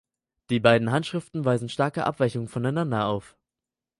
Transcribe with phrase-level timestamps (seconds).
[0.49, 3.37] Die beiden Handschriften weisen starke Abweichungen voneinander auf.